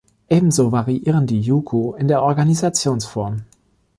Ebenso 0.29 0.71
variieren 0.71 1.27
die 1.27 1.41
Juku 1.41 1.93
in 1.93 2.07
der 2.07 2.23
Organisationsform. 2.23 3.43